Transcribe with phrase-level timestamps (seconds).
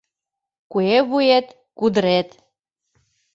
[0.71, 1.47] Куэ вует
[1.77, 2.29] кудырет-